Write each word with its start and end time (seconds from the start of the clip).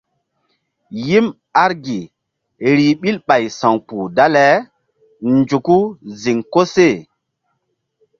Yim 1.07 1.25
argi 1.63 1.99
rih 2.75 2.93
ɓil 3.01 3.17
ɓay 3.27 3.43
sa̧wkpuh 3.57 4.05
dale 4.17 4.45
nzuku 5.35 5.77
ziŋ 6.21 6.39
koseh. 6.53 6.97